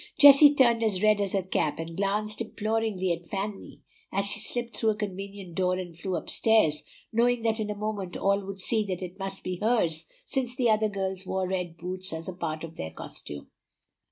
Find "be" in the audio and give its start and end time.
9.43-9.57